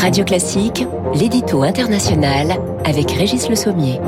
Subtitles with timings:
[0.00, 2.56] Radio Classique, l'édito international
[2.86, 4.00] avec Régis Le Sommier.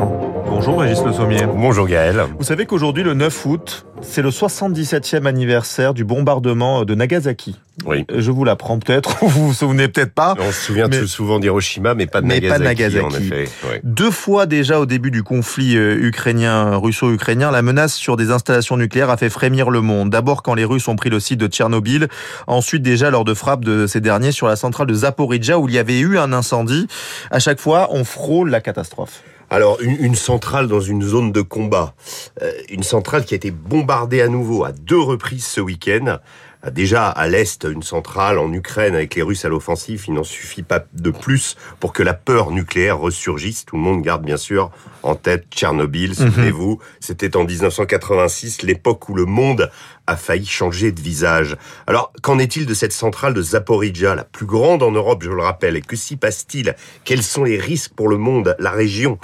[0.65, 1.45] Bonjour Régis Le Sommier.
[1.53, 2.23] Bonjour Gaël.
[2.39, 7.59] Vous savez qu'aujourd'hui, le 9 août, c'est le 77e anniversaire du bombardement de Nagasaki.
[7.85, 8.05] Oui.
[8.17, 10.37] Je vous l'apprends peut-être, vous vous souvenez peut-être pas.
[10.39, 13.05] On se souvient Mais- tout souvent d'Hiroshima, mais pas de Mais Nagasaki, pas de Nagasaki.
[13.05, 13.49] en effet.
[13.83, 18.77] Deux fois déjà au début du conflit euh, ukrainien, russo-ukrainien, la menace sur des installations
[18.77, 20.11] nucléaires a fait frémir le monde.
[20.11, 22.07] D'abord quand les Russes ont pris le site de Tchernobyl,
[22.47, 25.75] ensuite déjà lors de frappes de ces derniers sur la centrale de Zaporizhia où il
[25.75, 26.87] y avait eu un incendie.
[27.33, 29.23] À chaque fois, on frôle la catastrophe.
[29.51, 31.95] Alors, une, centrale dans une zone de combat,
[32.41, 36.19] Euh, une centrale qui a été bombardée à nouveau à deux reprises ce week-end.
[36.65, 40.25] Euh, Déjà à l'est, une centrale en Ukraine avec les Russes à l'offensive, il n'en
[40.25, 43.65] suffit pas de plus pour que la peur nucléaire ressurgisse.
[43.65, 44.71] Tout le monde garde bien sûr
[45.03, 49.71] en tête Tchernobyl, souvenez-vous, c'était en 1986, l'époque où le monde
[50.07, 51.57] a failli changer de visage.
[51.87, 55.43] Alors, qu'en est-il de cette centrale de Zaporizhia, la plus grande en Europe, je le
[55.43, 56.75] rappelle, et que s'y passe-t-il?
[57.05, 59.19] Quels sont les risques pour le monde, la région?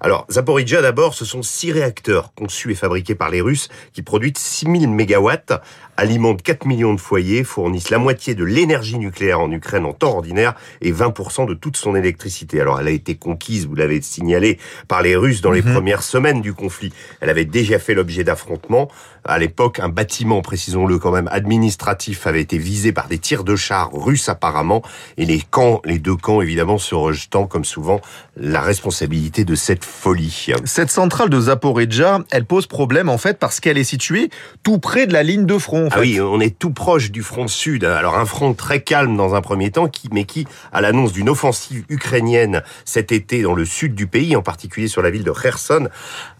[0.00, 4.36] Alors, Zaporizhia, d'abord, ce sont six réacteurs conçus et fabriqués par les Russes qui produisent
[4.36, 5.60] 6000 mégawatts,
[5.96, 10.14] alimentent 4 millions de foyers, fournissent la moitié de l'énergie nucléaire en Ukraine en temps
[10.14, 12.60] ordinaire et 20% de toute son électricité.
[12.60, 16.42] Alors, elle a été conquise, vous l'avez signalé, par les Russes dans les premières semaines
[16.42, 16.92] du conflit.
[17.20, 18.88] Elle avait déjà fait l'objet d'affrontements.
[19.24, 23.56] À l'époque, un bâtiment, précisons-le quand même, administratif avait été visé par des tirs de
[23.56, 24.82] chars russes apparemment
[25.16, 28.00] et les camps, les deux camps évidemment se rejetant comme souvent
[28.36, 30.46] la responsabilité de cette folie.
[30.64, 34.30] Cette centrale de Zaporizhia, elle pose problème en fait parce qu'elle est située
[34.62, 35.86] tout près de la ligne de front.
[35.86, 37.84] en Ah oui, on est tout proche du front sud.
[37.84, 41.84] Alors un front très calme dans un premier temps, mais qui, à l'annonce d'une offensive
[41.88, 45.88] ukrainienne cet été dans le sud du pays, en particulier sur la ville de Kherson,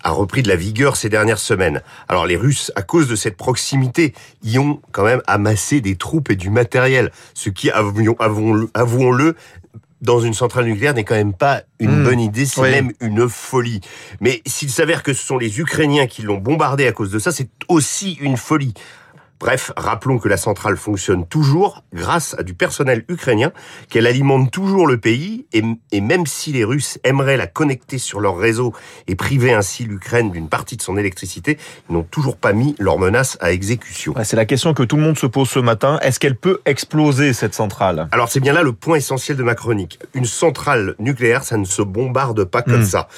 [0.05, 1.83] a repris de la vigueur ces dernières semaines.
[2.09, 6.31] Alors les Russes, à cause de cette proximité, y ont quand même amassé des troupes
[6.31, 9.35] et du matériel, ce qui, avouons- avouons-le, avouons-le,
[10.01, 12.05] dans une centrale nucléaire n'est quand même pas une Hmm.
[12.05, 12.71] bonne idée, c'est Oui.
[12.71, 13.81] même une folie.
[14.21, 17.33] Mais s'il s'avère que ce sont les Ukrainiens qui l'ont bombardé à cause de ça,
[17.33, 18.75] c'est aussi une folie.
[19.41, 23.53] Bref, rappelons que la centrale fonctionne toujours grâce à du personnel ukrainien,
[23.89, 25.63] qu'elle alimente toujours le pays, et,
[25.93, 28.73] et même si les Russes aimeraient la connecter sur leur réseau
[29.07, 31.57] et priver ainsi l'Ukraine d'une partie de son électricité,
[31.89, 34.13] ils n'ont toujours pas mis leur menace à exécution.
[34.17, 35.99] Ouais, c'est la question que tout le monde se pose ce matin.
[36.03, 38.09] Est-ce qu'elle peut exploser cette centrale?
[38.13, 39.99] Alors c'est bien là le point essentiel de ma chronique.
[40.15, 42.85] Une centrale nucléaire, ça ne se bombarde pas comme Mm.
[42.85, 43.09] ça.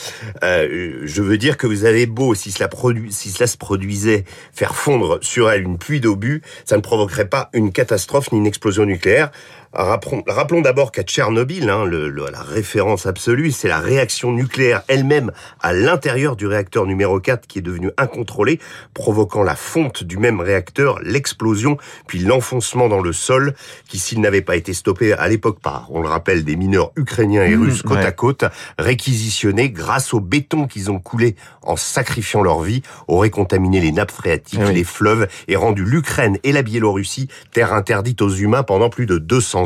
[0.42, 2.68] Euh, je veux dire que vous avez beau, si cela,
[3.10, 7.50] si cela se produisait, faire fondre sur elle une pluie d'obus, ça ne provoquerait pas
[7.52, 9.30] une catastrophe ni une explosion nucléaire.
[9.72, 14.82] Rappelons, rappelons d'abord qu'à Tchernobyl, hein, le- le- la référence absolue, c'est la réaction nucléaire
[14.88, 18.58] elle-même à l'intérieur du réacteur numéro 4 qui est devenu incontrôlé,
[18.94, 21.76] provoquant la fonte du même réacteur, l'explosion,
[22.08, 23.54] puis l'enfoncement dans le sol,
[23.88, 27.44] qui s'il n'avait pas été stoppé à l'époque par, on le rappelle, des mineurs ukrainiens
[27.44, 28.04] et Mmh, russes côte ouais.
[28.06, 28.44] à côte,
[28.76, 34.10] réquisitionnés grâce au béton qu'ils ont coulé en sacrifiant leur vie, aurait contaminé les nappes
[34.10, 34.74] phréatiques, Eh oui.
[34.74, 39.18] les fleuves et rendu l'Ukraine et la Biélorussie terre interdite aux humains pendant plus de
[39.18, 39.59] 200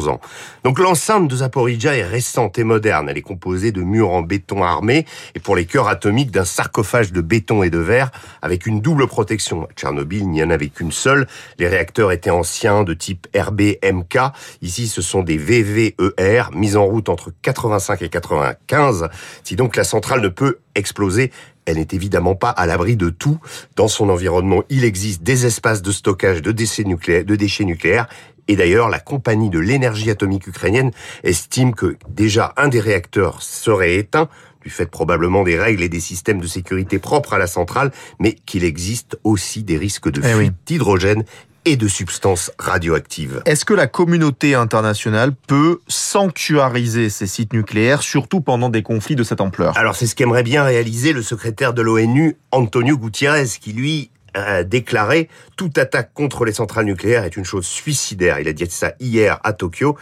[0.64, 3.08] Donc l'enceinte de Zaporizhia est récente et moderne.
[3.08, 7.12] Elle est composée de murs en béton armé et pour les cœurs atomiques d'un sarcophage
[7.12, 8.10] de béton et de verre
[8.42, 9.64] avec une double protection.
[9.64, 11.26] À Tchernobyl, il n'y en avait qu'une seule.
[11.58, 14.18] Les réacteurs étaient anciens de type RBMK.
[14.62, 19.08] Ici, ce sont des VVER mis en route entre 85 et 95.
[19.42, 21.30] Si donc la centrale ne peut exploser,
[21.66, 23.38] elle n'est évidemment pas à l'abri de tout.
[23.76, 28.08] Dans son environnement, il existe des espaces de stockage de déchets nucléaires
[28.48, 30.90] et d'ailleurs, la compagnie de l'énergie atomique ukrainienne
[31.22, 34.28] estime que déjà un des réacteurs serait éteint,
[34.62, 38.32] du fait probablement des règles et des systèmes de sécurité propres à la centrale, mais
[38.32, 40.50] qu'il existe aussi des risques de Eh fuite oui.
[40.66, 41.24] d'hydrogène
[41.66, 43.42] et de substances radioactives.
[43.46, 49.22] Est-ce que la communauté internationale peut sanctuariser ces sites nucléaires, surtout pendant des conflits de
[49.22, 49.76] cette ampleur?
[49.78, 54.64] Alors c'est ce qu'aimerait bien réaliser le secrétaire de l'ONU, Antonio Gutiérrez, qui lui a
[54.64, 58.40] déclaré toute attaque contre les centrales nucléaires est une chose suicidaire.
[58.40, 59.96] Il a dit ça hier à Tokyo.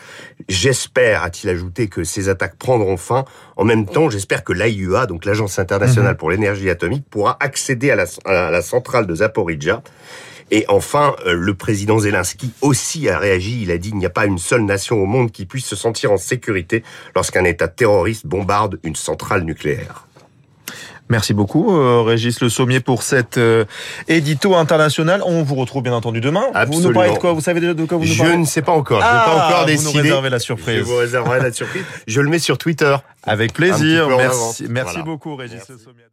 [0.48, 3.24] J'espère, a-t-il ajouté, que ces attaques prendront fin.
[3.56, 7.96] En même temps, j'espère que l'AIEA, donc l'Agence internationale pour l'énergie atomique, pourra accéder à
[7.96, 9.82] la, à la centrale de Zaporizhia.
[10.50, 13.62] Et enfin, euh, le président Zelensky aussi a réagi.
[13.62, 15.76] Il a dit il n'y a pas une seule nation au monde qui puisse se
[15.76, 16.82] sentir en sécurité
[17.14, 20.06] lorsqu'un État terroriste bombarde une centrale nucléaire.
[21.12, 23.66] Merci beaucoup, euh, Régis Le Sommier, pour cet euh,
[24.08, 25.22] édito international.
[25.26, 26.40] On vous retrouve bien entendu demain.
[26.40, 26.92] Vous nous Absolument.
[26.94, 28.72] parlez de quoi Vous savez déjà de quoi vous nous Je parlez ne sais pas
[28.72, 29.00] encore.
[29.00, 30.00] Je Ah, n'ai pas encore vous nous décidé.
[30.00, 30.82] réservez la Je surprise.
[30.84, 31.82] vous réserverai la surprise.
[32.06, 32.96] Je le mets sur Twitter.
[33.24, 34.08] Avec plaisir.
[34.08, 34.62] Merci, avance.
[34.70, 35.04] merci Voilà.
[35.04, 35.72] beaucoup, Régis Merci.
[35.72, 36.12] Le Sommier.